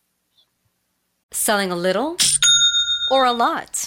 Selling 1.30 1.70
a 1.70 1.76
little 1.76 2.16
or 3.08 3.24
a 3.24 3.30
lot? 3.30 3.86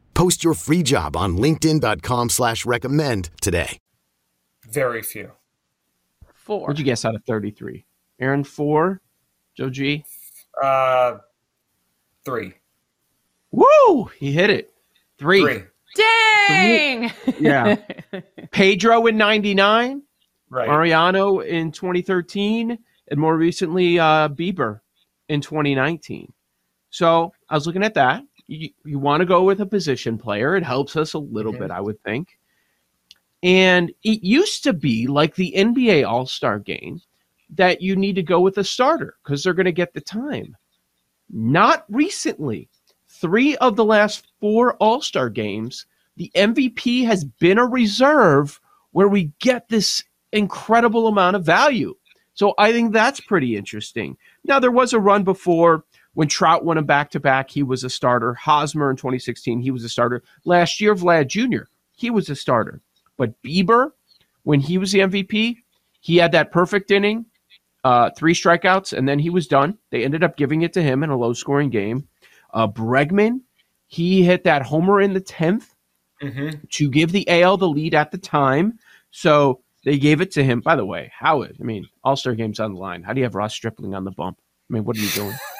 Post 0.21 0.43
your 0.43 0.53
free 0.53 0.83
job 0.83 1.17
on 1.17 1.39
LinkedIn.com 1.39 2.29
slash 2.29 2.63
recommend 2.63 3.31
today. 3.41 3.79
Very 4.69 5.01
few. 5.01 5.31
Four. 6.35 6.61
What'd 6.61 6.77
you 6.77 6.85
guess 6.85 7.05
out 7.05 7.15
of 7.15 7.23
33? 7.25 7.83
Aaron, 8.19 8.43
four. 8.43 9.01
Joe 9.57 9.71
G? 9.71 10.05
Uh, 10.61 11.17
three. 12.23 12.53
Woo! 13.49 14.11
He 14.15 14.31
hit 14.31 14.51
it. 14.51 14.71
Three. 15.17 15.41
Three. 15.41 15.63
Dang! 15.95 17.09
Three. 17.09 17.33
Yeah. 17.39 17.77
Pedro 18.51 19.07
in 19.07 19.17
99. 19.17 20.03
Right. 20.51 20.67
Mariano 20.67 21.39
in 21.39 21.71
2013. 21.71 22.77
And 23.07 23.19
more 23.19 23.35
recently, 23.35 23.97
uh, 23.97 24.29
Bieber 24.29 24.81
in 25.29 25.41
2019. 25.41 26.31
So 26.91 27.33
I 27.49 27.55
was 27.55 27.65
looking 27.65 27.83
at 27.83 27.95
that. 27.95 28.21
You, 28.51 28.69
you 28.83 28.99
want 28.99 29.21
to 29.21 29.25
go 29.25 29.43
with 29.43 29.61
a 29.61 29.65
position 29.65 30.17
player. 30.17 30.55
It 30.57 30.63
helps 30.63 30.95
us 30.97 31.13
a 31.13 31.19
little 31.19 31.53
Mm-hmm. 31.53 31.61
bit, 31.63 31.71
I 31.71 31.79
would 31.81 32.01
think. 32.03 32.37
And 33.43 33.91
it 34.03 34.23
used 34.23 34.63
to 34.63 34.73
be 34.73 35.07
like 35.07 35.35
the 35.35 35.53
NBA 35.55 36.07
All 36.07 36.25
Star 36.27 36.59
game 36.59 37.01
that 37.55 37.81
you 37.81 37.95
need 37.95 38.15
to 38.15 38.23
go 38.23 38.39
with 38.39 38.57
a 38.57 38.63
starter 38.63 39.15
because 39.23 39.43
they're 39.43 39.53
going 39.53 39.65
to 39.65 39.71
get 39.71 39.93
the 39.93 40.01
time. 40.01 40.55
Not 41.29 41.85
recently. 41.89 42.69
Three 43.07 43.55
of 43.57 43.75
the 43.75 43.85
last 43.85 44.27
four 44.39 44.75
All 44.75 45.01
Star 45.01 45.29
games, 45.29 45.85
the 46.17 46.31
MVP 46.35 47.05
has 47.05 47.23
been 47.23 47.57
a 47.57 47.65
reserve 47.65 48.59
where 48.91 49.07
we 49.07 49.31
get 49.39 49.69
this 49.69 50.03
incredible 50.33 51.07
amount 51.07 51.35
of 51.35 51.45
value. 51.45 51.95
So 52.33 52.53
I 52.57 52.71
think 52.71 52.93
that's 52.93 53.19
pretty 53.21 53.55
interesting. 53.55 54.17
Now, 54.43 54.59
there 54.59 54.71
was 54.71 54.93
a 54.93 54.99
run 54.99 55.23
before 55.23 55.83
when 56.13 56.27
Trout 56.27 56.65
won 56.65 56.77
a 56.77 56.81
back 56.81 57.11
to 57.11 57.19
back, 57.19 57.49
he 57.49 57.63
was 57.63 57.83
a 57.83 57.89
starter. 57.89 58.33
Hosmer 58.33 58.89
in 58.89 58.97
2016, 58.97 59.61
he 59.61 59.71
was 59.71 59.83
a 59.83 59.89
starter. 59.89 60.23
Last 60.45 60.81
year, 60.81 60.93
Vlad 60.95 61.27
Jr., 61.27 61.63
he 61.95 62.09
was 62.09 62.29
a 62.29 62.35
starter. 62.35 62.81
But 63.17 63.41
Bieber, 63.43 63.91
when 64.43 64.59
he 64.59 64.77
was 64.77 64.91
the 64.91 64.99
MVP, 64.99 65.57
he 65.99 66.17
had 66.17 66.31
that 66.31 66.51
perfect 66.51 66.91
inning, 66.91 67.25
uh, 67.83 68.09
three 68.17 68.33
strikeouts, 68.33 68.97
and 68.97 69.07
then 69.07 69.19
he 69.19 69.29
was 69.29 69.47
done. 69.47 69.77
They 69.89 70.03
ended 70.03 70.23
up 70.23 70.37
giving 70.37 70.63
it 70.63 70.73
to 70.73 70.81
him 70.81 71.03
in 71.03 71.09
a 71.09 71.17
low 71.17 71.33
scoring 71.33 71.69
game. 71.69 72.07
Uh, 72.53 72.67
Bregman, 72.67 73.41
he 73.87 74.23
hit 74.23 74.43
that 74.43 74.63
homer 74.63 74.99
in 74.99 75.13
the 75.13 75.21
10th 75.21 75.67
Mm-hmm. 76.21 76.65
to 76.69 76.89
give 76.91 77.11
the 77.11 77.27
AL 77.27 77.57
the 77.57 77.67
lead 77.67 77.95
at 77.95 78.11
the 78.11 78.17
time. 78.19 78.77
So 79.09 79.61
they 79.83 79.97
gave 79.97 80.21
it 80.21 80.29
to 80.33 80.43
him. 80.43 80.61
By 80.61 80.75
the 80.75 80.85
way, 80.85 81.11
how 81.17 81.43
I 81.43 81.49
mean, 81.57 81.87
All 82.03 82.15
Star 82.15 82.35
games 82.35 82.59
on 82.59 82.75
the 82.75 82.79
line. 82.79 83.01
How 83.01 83.13
do 83.13 83.19
you 83.19 83.23
have 83.23 83.33
Ross 83.33 83.55
Stripling 83.55 83.95
on 83.95 84.03
the 84.03 84.11
bump? 84.11 84.37
I 84.69 84.73
mean, 84.73 84.83
what 84.83 84.95
are 84.97 84.99
you 84.99 85.09
doing? 85.09 85.33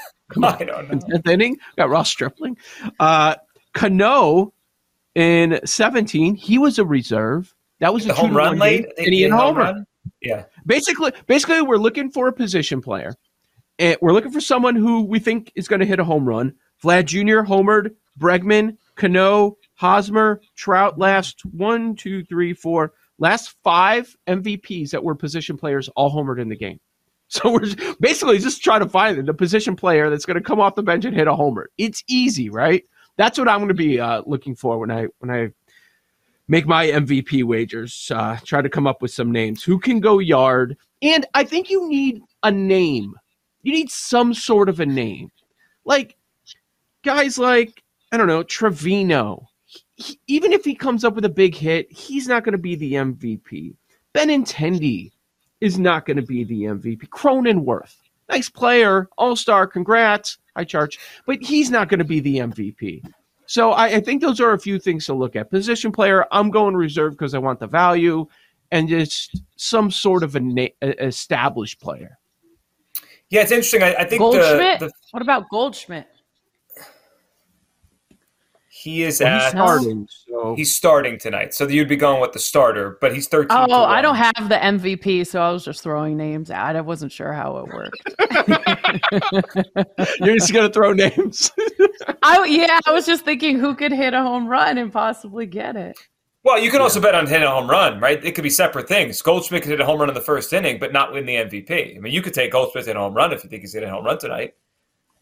I 0.43 0.63
don't 0.63 0.91
know. 0.91 0.99
Tenth 0.99 1.27
inning, 1.27 1.57
got 1.77 1.89
Ross 1.89 2.09
Stripling. 2.09 2.57
Uh, 2.99 3.35
Cano 3.73 4.53
in 5.15 5.59
17, 5.65 6.35
he 6.35 6.57
was 6.57 6.79
a 6.79 6.85
reserve. 6.85 7.53
That 7.79 7.93
was 7.93 8.05
The 8.05 8.11
a 8.11 8.13
home 8.15 8.35
run 8.35 8.59
late. 8.59 8.85
and 8.97 9.07
he 9.07 9.11
they 9.11 9.17
hit 9.23 9.31
a 9.31 9.35
home 9.35 9.55
homer. 9.55 9.59
run? 9.59 9.85
Yeah. 10.21 10.43
Basically, 10.65 11.11
basically, 11.27 11.61
we're 11.61 11.77
looking 11.77 12.11
for 12.11 12.27
a 12.27 12.33
position 12.33 12.81
player, 12.81 13.15
and 13.79 13.97
we're 14.01 14.13
looking 14.13 14.31
for 14.31 14.41
someone 14.41 14.75
who 14.75 15.03
we 15.03 15.19
think 15.19 15.51
is 15.55 15.67
going 15.67 15.79
to 15.79 15.85
hit 15.85 15.99
a 15.99 16.03
home 16.03 16.25
run. 16.27 16.53
Vlad 16.83 17.05
Jr. 17.05 17.47
homered, 17.47 17.91
Bregman, 18.19 18.77
Cano, 18.95 19.57
Hosmer, 19.75 20.41
Trout. 20.55 20.97
Last 20.99 21.43
one, 21.45 21.95
two, 21.95 22.23
three, 22.25 22.53
four. 22.53 22.93
Last 23.19 23.55
five 23.63 24.15
MVPs 24.27 24.89
that 24.91 25.03
were 25.03 25.13
position 25.15 25.57
players 25.57 25.89
all 25.89 26.11
homered 26.11 26.41
in 26.41 26.49
the 26.49 26.55
game. 26.55 26.79
So 27.33 27.49
we're 27.49 27.95
basically 28.01 28.39
just 28.39 28.61
trying 28.61 28.81
to 28.81 28.89
find 28.89 29.25
the 29.25 29.33
position 29.33 29.73
player 29.73 30.09
that's 30.09 30.25
going 30.25 30.35
to 30.35 30.43
come 30.43 30.59
off 30.59 30.75
the 30.75 30.83
bench 30.83 31.05
and 31.05 31.15
hit 31.15 31.29
a 31.29 31.33
homer. 31.33 31.69
It's 31.77 32.03
easy, 32.07 32.49
right? 32.49 32.83
That's 33.15 33.39
what 33.39 33.47
I'm 33.47 33.59
going 33.59 33.69
to 33.69 33.73
be 33.73 34.01
uh, 34.01 34.21
looking 34.25 34.53
for 34.53 34.77
when 34.77 34.91
I 34.91 35.07
when 35.19 35.31
I 35.31 35.51
make 36.49 36.67
my 36.67 36.87
MVP 36.87 37.45
wagers. 37.45 38.11
Uh, 38.13 38.37
try 38.43 38.61
to 38.61 38.67
come 38.67 38.85
up 38.85 39.01
with 39.01 39.11
some 39.11 39.31
names 39.31 39.63
who 39.63 39.79
can 39.79 40.01
go 40.01 40.19
yard, 40.19 40.77
and 41.01 41.25
I 41.33 41.45
think 41.45 41.69
you 41.69 41.87
need 41.87 42.21
a 42.43 42.51
name. 42.51 43.15
You 43.63 43.71
need 43.71 43.89
some 43.89 44.33
sort 44.33 44.67
of 44.67 44.81
a 44.81 44.85
name, 44.85 45.31
like 45.85 46.17
guys 47.01 47.37
like 47.37 47.81
I 48.11 48.17
don't 48.17 48.27
know 48.27 48.43
Trevino. 48.43 49.47
He- 49.95 50.19
even 50.27 50.51
if 50.51 50.65
he 50.65 50.75
comes 50.75 51.05
up 51.05 51.15
with 51.15 51.23
a 51.23 51.29
big 51.29 51.55
hit, 51.55 51.89
he's 51.89 52.27
not 52.27 52.43
going 52.43 52.53
to 52.53 52.57
be 52.57 52.75
the 52.75 52.93
MVP. 52.95 53.73
Benintendi 54.13 55.11
is 55.61 55.79
not 55.79 56.05
going 56.05 56.17
to 56.17 56.23
be 56.23 56.43
the 56.43 56.63
MVP. 56.63 57.07
Cronenworth, 57.09 57.95
nice 58.29 58.49
player, 58.49 59.07
all 59.17 59.35
star, 59.35 59.67
congrats, 59.67 60.39
high 60.55 60.63
charge, 60.63 60.99
but 61.25 61.41
he's 61.41 61.69
not 61.69 61.87
going 61.87 61.99
to 61.99 62.05
be 62.05 62.19
the 62.19 62.37
MVP. 62.37 63.03
So 63.45 63.71
I, 63.71 63.87
I 63.87 63.99
think 63.99 64.21
those 64.21 64.39
are 64.39 64.53
a 64.53 64.59
few 64.59 64.79
things 64.79 65.05
to 65.05 65.13
look 65.13 65.35
at. 65.35 65.49
Position 65.49 65.91
player, 65.91 66.25
I'm 66.31 66.49
going 66.49 66.75
reserve 66.75 67.13
because 67.13 67.33
I 67.33 67.37
want 67.37 67.59
the 67.59 67.67
value, 67.67 68.25
and 68.71 68.87
just 68.87 69.41
some 69.57 69.91
sort 69.91 70.23
of 70.23 70.35
an 70.35 70.55
na- 70.55 70.67
established 70.81 71.79
player. 71.79 72.17
Yeah, 73.29 73.41
it's 73.41 73.51
interesting. 73.51 73.83
I, 73.83 73.93
I 73.95 74.05
think 74.05 74.21
the, 74.21 74.77
the 74.79 74.91
What 75.11 75.21
about 75.21 75.49
Goldschmidt? 75.49 76.07
He 78.81 79.03
is 79.03 79.19
Well, 79.19 79.33
he's 79.33 79.43
at 79.43 79.49
starting, 79.51 80.07
so 80.09 80.55
he's 80.55 80.73
starting 80.73 81.19
tonight, 81.19 81.53
so 81.53 81.67
you'd 81.67 81.87
be 81.87 81.95
going 81.95 82.19
with 82.19 82.31
the 82.31 82.39
starter, 82.39 82.97
but 82.99 83.13
he's 83.13 83.27
thirteen. 83.27 83.55
to 83.55 83.67
Oh, 83.69 83.83
I 83.83 84.01
don't 84.01 84.15
have 84.15 84.49
the 84.49 84.55
MVP, 84.55 85.27
so 85.27 85.39
I 85.39 85.51
was 85.51 85.63
just 85.63 85.83
throwing 85.83 86.17
names 86.17 86.49
out. 86.49 86.75
I 86.75 86.81
wasn't 86.81 87.11
sure 87.11 87.31
how 87.31 87.57
it 87.57 87.67
worked. 87.67 88.01
you're 90.19 90.35
just 90.35 90.51
gonna 90.51 90.73
throw 90.73 90.93
names. 90.93 91.51
I 92.23 92.43
yeah, 92.45 92.79
I 92.87 92.91
was 92.91 93.05
just 93.05 93.23
thinking 93.23 93.59
who 93.59 93.75
could 93.75 93.91
hit 93.91 94.15
a 94.15 94.23
home 94.23 94.47
run 94.47 94.79
and 94.79 94.91
possibly 94.91 95.45
get 95.45 95.75
it. 95.75 95.95
Well, 96.43 96.57
you 96.57 96.71
can 96.71 96.81
also 96.81 96.99
bet 96.99 97.13
on 97.13 97.27
hitting 97.27 97.47
a 97.47 97.51
home 97.51 97.69
run, 97.69 97.99
right? 97.99 98.23
It 98.25 98.33
could 98.33 98.43
be 98.43 98.49
separate 98.49 98.87
things. 98.87 99.21
Goldschmidt 99.21 99.61
could 99.61 99.69
hit 99.69 99.79
a 99.79 99.85
home 99.85 99.99
run 99.99 100.09
in 100.09 100.15
the 100.15 100.21
first 100.21 100.51
inning, 100.53 100.79
but 100.79 100.91
not 100.91 101.13
win 101.13 101.27
the 101.27 101.35
MVP. 101.35 101.95
I 101.95 101.99
mean, 101.99 102.11
you 102.11 102.23
could 102.23 102.33
take 102.33 102.51
Goldschmidt 102.51 102.85
to 102.85 102.89
hit 102.89 102.97
a 102.97 102.99
home 102.99 103.13
run 103.13 103.31
if 103.31 103.43
you 103.43 103.49
think 103.49 103.61
he's 103.61 103.73
hitting 103.73 103.89
a 103.89 103.91
home 103.91 104.05
run 104.05 104.17
tonight. 104.17 104.55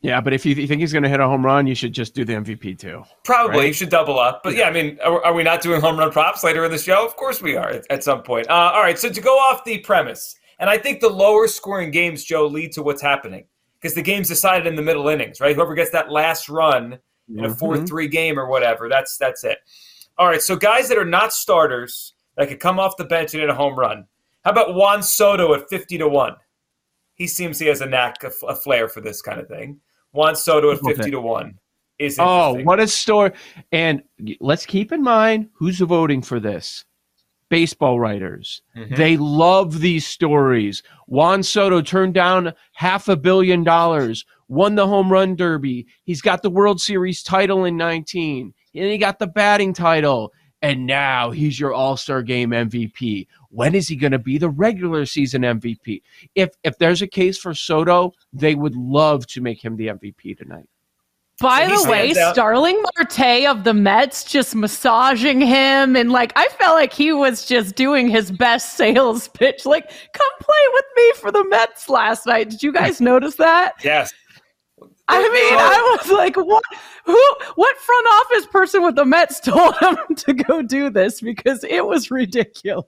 Yeah, 0.02 0.22
but 0.22 0.34
if 0.34 0.46
you, 0.46 0.56
you 0.56 0.68
think 0.68 0.80
he's 0.82 0.94
gonna 0.94 1.10
hit 1.10 1.20
a 1.20 1.28
home 1.28 1.46
run, 1.46 1.68
you 1.68 1.76
should 1.76 1.94
just 1.94 2.14
do 2.16 2.24
the 2.26 2.34
MVP 2.34 2.78
too. 2.80 3.04
Probably 3.24 3.58
Right. 3.60 3.68
you 3.68 3.74
should 3.74 3.90
double 3.90 4.18
up. 4.20 4.42
But 4.44 4.56
yeah, 4.56 4.68
I 4.68 4.72
mean, 4.72 4.98
are, 5.04 5.24
are 5.26 5.34
we 5.34 5.44
not 5.44 5.62
doing 5.62 5.82
home 5.82 5.98
run 5.98 6.12
props 6.12 6.44
later 6.44 6.64
in 6.66 6.72
the 6.72 6.78
show? 6.78 7.06
Of 7.06 7.16
course 7.18 7.42
we 7.42 7.56
are 7.56 7.70
at, 7.70 7.86
at 7.90 8.04
some 8.04 8.24
point. 8.24 8.50
Uh, 8.50 8.54
all 8.74 8.82
right, 8.82 8.98
so 8.98 9.10
to 9.10 9.22
go 9.22 9.36
off 9.38 9.64
the 9.66 9.80
premise, 9.80 10.36
and 10.60 10.70
I 10.70 10.78
think 10.78 11.00
the 11.02 11.10
lower 11.10 11.48
scoring 11.48 11.92
games, 11.92 12.24
Joe, 12.24 12.48
lead 12.48 12.72
to 12.74 12.84
what's 12.84 13.02
happening 13.02 13.46
because 13.80 13.94
the 13.96 14.02
game's 14.02 14.28
decided 14.28 14.68
in 14.68 14.76
the 14.76 14.82
middle 14.82 15.08
innings, 15.10 15.40
right? 15.42 15.56
Whoever 15.56 15.74
gets 15.76 15.92
that 15.92 16.12
last 16.12 16.50
run 16.50 17.00
in 17.34 17.46
a 17.46 17.50
Mhm. 17.50 17.60
4 17.60 17.78
3 17.86 18.08
game 18.08 18.40
or 18.40 18.48
whatever, 18.48 18.90
that's 18.90 19.18
that's 19.18 19.44
it. 19.44 19.60
All 20.18 20.28
right, 20.28 20.42
so 20.42 20.56
guys 20.56 20.90
that 20.90 20.98
are 20.98 21.06
not 21.06 21.32
starters 21.34 22.14
that 22.36 22.48
could 22.50 22.60
come 22.60 22.80
off 22.80 22.98
the 22.98 23.06
bench 23.06 23.34
and 23.34 23.42
hit 23.42 23.50
a 23.50 23.54
home 23.54 23.78
run. 23.78 24.06
How 24.46 24.52
about 24.52 24.74
Juan 24.76 25.04
Soto 25.04 25.54
at 25.54 25.70
50 25.70 25.98
to 25.98 26.08
1? 26.08 26.36
He 27.16 27.28
seems 27.28 27.60
he 27.60 27.68
has 27.68 27.82
a 27.82 27.86
knack, 27.86 28.24
a, 28.24 28.32
a 28.48 28.56
flair 28.56 28.88
for 28.88 29.02
this 29.02 29.22
kind 29.22 29.40
of 29.40 29.48
thing. 29.50 29.80
Juan 30.12 30.36
Soto 30.36 30.72
at 30.72 30.80
50 30.80 31.12
to 31.12 31.22
1 31.22 31.54
is 32.00 32.18
Oh, 32.20 32.56
what 32.64 32.80
a 32.80 32.88
story! 32.88 33.32
And 33.72 34.04
let's 34.40 34.66
keep 34.66 34.92
in 34.92 35.04
mind 35.04 35.50
who's 35.54 35.80
voting 35.80 36.22
for 36.22 36.40
this. 36.40 36.86
Baseball 37.50 38.00
writers. 38.00 38.62
Mhm. 38.78 38.96
They 38.96 39.18
love 39.18 39.80
these 39.80 40.06
stories. 40.06 40.84
Juan 41.08 41.42
Soto 41.42 41.82
turned 41.82 42.14
down 42.14 42.54
half 42.74 43.08
a 43.08 43.16
billion 43.16 43.64
dollars, 43.64 44.24
won 44.48 44.76
the 44.76 44.88
home 44.88 45.12
run 45.12 45.36
derby. 45.36 45.88
He's 46.04 46.22
got 46.22 46.44
the 46.44 46.52
World 46.52 46.80
Series 46.80 47.24
title 47.24 47.66
in 47.66 47.76
19, 47.76 48.54
and 48.76 48.86
he 48.86 48.98
got 49.00 49.18
the 49.18 49.28
batting 49.28 49.74
title. 49.74 50.32
And 50.62 50.86
now 50.86 51.32
he's 51.32 51.58
your 51.60 51.74
All-Star 51.74 52.22
game 52.22 52.50
MVP. 52.50 53.28
When 53.50 53.74
is 53.76 53.88
he 53.88 53.96
going 53.96 54.12
to 54.12 54.20
be 54.20 54.38
the 54.38 54.50
regular 54.50 55.06
season 55.06 55.44
MVP? 55.44 56.02
If 56.36 56.50
if 56.64 56.78
there's 56.78 57.02
a 57.02 57.08
case 57.08 57.38
for 57.38 57.54
Soto, 57.54 58.12
they 58.34 58.56
would 58.56 58.76
love 58.76 59.26
to 59.28 59.42
make 59.42 59.64
him 59.64 59.78
the 59.78 59.88
MVP 59.88 60.38
tonight. 60.38 60.68
By 61.40 61.66
So 61.70 61.84
the 61.86 61.90
way, 61.90 62.14
out- 62.20 62.34
Starling 62.34 62.84
Marte 62.98 63.46
of 63.46 63.64
the 63.64 63.74
Mets 63.74 64.26
just 64.26 64.54
massaging 64.56 65.40
him 65.40 65.96
and 65.96 66.12
like 66.12 66.34
I 66.36 66.50
felt 66.50 66.76
like 66.76 66.92
he 66.92 67.14
was 67.14 67.46
just 67.46 67.76
doing 67.76 68.10
his 68.10 68.30
best 68.30 68.76
sales 68.76 69.28
pitch. 69.34 69.66
Like, 69.66 69.88
come 70.12 70.28
play 70.42 70.66
with 70.74 70.86
me 70.98 71.12
for 71.16 71.32
the 71.32 71.46
Mets 71.46 71.88
last 71.88 72.26
night. 72.26 72.50
Did 72.50 72.62
you 72.62 72.74
guys 72.74 73.00
notice 73.12 73.36
that? 73.36 73.76
Yes. 73.86 74.14
I 75.12 75.22
mean, 75.22 75.54
I 75.60 75.98
was 76.00 76.12
like, 76.12 76.36
what? 76.38 76.64
Who? 77.06 77.22
What 77.56 77.78
front 77.78 78.08
office 78.14 78.46
person 78.48 78.84
with 78.84 78.96
the 78.96 79.06
Mets 79.06 79.40
told 79.44 79.76
him 79.78 79.98
to 80.16 80.34
go 80.34 80.62
do 80.62 80.90
this? 80.90 81.22
Because 81.22 81.64
it 81.64 81.86
was 81.86 82.12
ridiculous. 82.12 82.86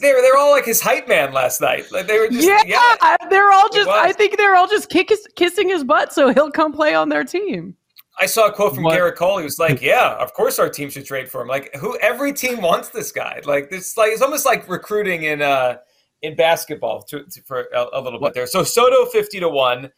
They 0.00 0.12
were, 0.12 0.20
they 0.22 0.30
were 0.30 0.36
all 0.38 0.50
like 0.50 0.64
his 0.64 0.80
hype 0.80 1.08
man 1.08 1.32
last 1.32 1.60
night. 1.60 1.84
Like 1.92 2.06
they 2.06 2.18
were 2.18 2.28
just 2.28 2.46
Yeah, 2.46 2.62
yeah. 2.66 3.16
they're 3.30 3.52
all 3.52 3.68
just. 3.72 3.88
I 3.88 4.12
think 4.12 4.36
they're 4.36 4.56
all 4.56 4.66
just 4.68 4.88
kick, 4.90 5.10
kissing 5.36 5.68
his 5.68 5.84
butt 5.84 6.12
so 6.12 6.32
he'll 6.32 6.50
come 6.50 6.72
play 6.72 6.94
on 6.94 7.08
their 7.08 7.24
team. 7.24 7.76
I 8.20 8.26
saw 8.26 8.48
a 8.48 8.52
quote 8.52 8.74
from 8.74 8.84
What- 8.84 8.98
Gerrit 8.98 9.16
Cole. 9.16 9.38
He 9.38 9.44
was 9.44 9.58
like, 9.58 9.80
"Yeah, 9.80 10.14
of 10.16 10.34
course 10.34 10.58
our 10.58 10.68
team 10.68 10.90
should 10.90 11.06
trade 11.06 11.30
for 11.30 11.40
him. 11.42 11.48
Like 11.48 11.74
who? 11.76 11.98
Every 12.00 12.32
team 12.32 12.60
wants 12.60 12.90
this 12.90 13.10
guy. 13.10 13.40
Like 13.44 13.70
this. 13.70 13.96
Like 13.96 14.10
it's 14.12 14.20
almost 14.22 14.44
like 14.44 14.68
recruiting 14.68 15.22
in 15.22 15.40
uh 15.42 15.76
in 16.20 16.36
basketball 16.36 17.02
to, 17.04 17.24
to- 17.24 17.42
for 17.42 17.68
a, 17.74 17.86
a 17.94 18.00
little 18.00 18.20
bit 18.20 18.34
there. 18.34 18.46
So 18.46 18.64
Soto 18.64 19.06
fifty 19.06 19.40
to 19.40 19.48
one, 19.48 19.90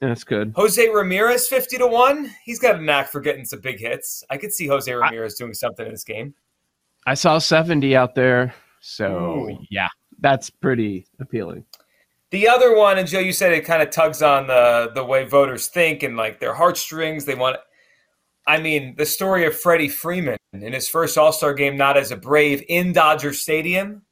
That's 0.00 0.24
good. 0.24 0.52
Jose 0.56 0.88
Ramirez 0.90 1.48
fifty 1.48 1.78
to 1.78 1.86
one. 1.86 2.30
He's 2.44 2.58
got 2.58 2.76
a 2.76 2.80
knack 2.82 3.08
for 3.10 3.20
getting 3.20 3.44
some 3.44 3.60
big 3.60 3.78
hits. 3.78 4.22
I 4.28 4.36
could 4.36 4.52
see 4.52 4.66
Jose 4.66 4.92
Ramirez 4.92 5.34
doing 5.36 5.54
something 5.54 5.86
in 5.86 5.92
this 5.92 6.04
game. 6.04 6.34
I 7.06 7.14
saw 7.14 7.38
70 7.38 7.94
out 7.96 8.14
there. 8.16 8.52
So, 8.80 9.48
Ooh. 9.50 9.58
yeah, 9.70 9.88
that's 10.18 10.50
pretty 10.50 11.06
appealing. 11.20 11.64
The 12.30 12.48
other 12.48 12.76
one, 12.76 12.98
and 12.98 13.06
Joe, 13.08 13.20
you 13.20 13.32
said 13.32 13.52
it 13.52 13.64
kind 13.64 13.80
of 13.82 13.90
tugs 13.90 14.20
on 14.22 14.48
the 14.48 14.90
the 14.94 15.04
way 15.04 15.24
voters 15.24 15.68
think 15.68 16.02
and 16.02 16.16
like 16.16 16.40
their 16.40 16.54
heartstrings. 16.54 17.24
They 17.24 17.34
want. 17.34 17.56
I 18.46 18.60
mean, 18.60 18.94
the 18.96 19.06
story 19.06 19.44
of 19.46 19.58
Freddie 19.58 19.88
Freeman 19.88 20.36
in 20.52 20.72
his 20.72 20.88
first 20.88 21.16
All 21.18 21.32
Star 21.32 21.54
game, 21.54 21.76
not 21.76 21.96
as 21.96 22.10
a 22.12 22.16
Brave 22.16 22.62
in 22.68 22.92
Dodger 22.92 23.32
Stadium, 23.32 24.02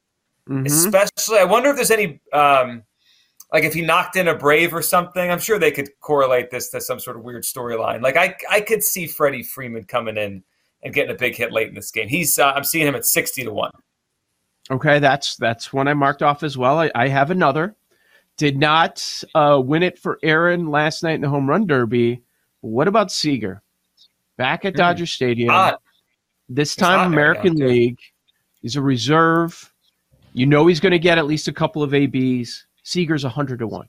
Mhm. 0.48 0.66
especially. 0.66 1.38
I 1.38 1.44
wonder 1.44 1.70
if 1.70 1.76
there's 1.76 1.90
any, 1.90 2.20
um, 2.32 2.82
like, 3.54 3.64
if 3.64 3.72
he 3.72 3.82
knocked 3.82 4.16
in 4.16 4.26
a 4.28 4.34
Brave 4.34 4.74
or 4.74 4.82
something. 4.82 5.30
I'm 5.30 5.38
sure 5.38 5.58
they 5.58 5.70
could 5.70 5.88
correlate 6.00 6.50
this 6.50 6.68
to 6.70 6.80
some 6.80 6.98
sort 6.98 7.16
of 7.16 7.22
weird 7.22 7.44
storyline. 7.44 8.02
Like, 8.02 8.16
I 8.16 8.34
I 8.50 8.60
could 8.60 8.82
see 8.82 9.06
Freddie 9.06 9.44
Freeman 9.44 9.84
coming 9.84 10.16
in 10.16 10.42
and 10.82 10.92
getting 10.92 11.14
a 11.14 11.18
big 11.18 11.36
hit 11.36 11.52
late 11.52 11.68
in 11.68 11.74
this 11.74 11.90
game. 11.92 12.08
He's 12.08 12.38
uh, 12.38 12.52
I'm 12.52 12.64
seeing 12.64 12.86
him 12.86 12.96
at 12.96 13.06
sixty 13.06 13.44
to 13.44 13.52
one. 13.52 13.70
Okay, 14.70 14.98
that's 14.98 15.36
that's 15.36 15.72
one 15.72 15.88
I 15.88 15.94
marked 15.94 16.22
off 16.22 16.42
as 16.42 16.58
well. 16.58 16.80
I, 16.80 16.90
I 16.94 17.08
have 17.08 17.30
another. 17.30 17.76
Did 18.36 18.58
not 18.58 19.22
uh, 19.36 19.62
win 19.64 19.84
it 19.84 19.98
for 20.00 20.18
Aaron 20.24 20.66
last 20.66 21.04
night 21.04 21.14
in 21.14 21.20
the 21.20 21.28
home 21.28 21.48
run 21.48 21.66
derby. 21.66 22.22
What 22.60 22.88
about 22.88 23.12
Seager? 23.12 23.62
Back 24.36 24.64
at 24.64 24.72
Hmm. 24.72 24.78
Dodger 24.78 25.06
Stadium. 25.06 25.50
Hot. 25.50 25.80
This 26.48 26.74
time, 26.74 27.12
American. 27.12 27.54
League. 27.54 28.00
He's 28.62 28.74
a 28.74 28.82
reserve. 28.82 29.72
You 30.32 30.46
know 30.46 30.66
he's 30.66 30.80
going 30.80 30.90
to 30.90 30.98
get 30.98 31.18
at 31.18 31.26
least 31.26 31.46
a 31.46 31.52
couple 31.52 31.82
of 31.84 31.94
ABs. 31.94 32.66
Seager's 32.84 33.24
100 33.24 33.58
to 33.58 33.66
1. 33.66 33.88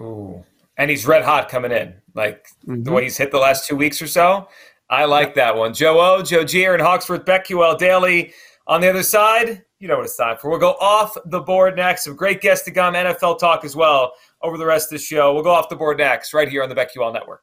Ooh. 0.00 0.44
And 0.76 0.88
he's 0.90 1.06
red 1.06 1.24
hot 1.24 1.48
coming 1.48 1.72
in. 1.72 1.94
Like 2.14 2.46
the 2.64 2.74
Mhm. 2.74 2.94
way 2.94 3.02
he's 3.04 3.16
hit 3.16 3.32
the 3.32 3.38
last 3.38 3.66
two 3.66 3.74
weeks 3.74 4.00
or 4.00 4.06
so. 4.06 4.48
I 4.88 5.04
like 5.06 5.34
that 5.34 5.56
one. 5.56 5.74
Joe 5.74 6.00
O, 6.00 6.22
Joe 6.22 6.44
G, 6.44 6.64
and 6.64 6.80
Hawksworth, 6.80 7.24
BetQL 7.24 7.76
Daily. 7.76 8.32
On 8.68 8.80
the 8.80 8.88
other 8.88 9.02
side, 9.02 9.64
you 9.80 9.88
know 9.88 9.96
what 9.96 10.04
it's 10.04 10.16
time 10.16 10.36
for. 10.36 10.50
We'll 10.50 10.58
go 10.60 10.72
off 10.80 11.16
the 11.26 11.40
board 11.40 11.76
next. 11.76 12.04
Some 12.04 12.14
great 12.16 12.40
guests 12.40 12.64
to 12.66 12.70
come, 12.70 12.94
NFL 12.94 13.36
talk 13.36 13.64
as 13.64 13.74
well 13.74 14.12
over 14.42 14.56
the 14.56 14.66
rest 14.66 14.92
of 14.92 14.98
the 14.98 15.04
show. 15.04 15.34
We'll 15.34 15.42
go 15.42 15.50
off 15.50 15.68
the 15.68 15.76
board 15.76 15.98
next, 15.98 16.32
right 16.32 16.48
here 16.48 16.62
on 16.62 16.68
the 16.68 16.74
BetQL 16.74 17.12
Network. 17.12 17.42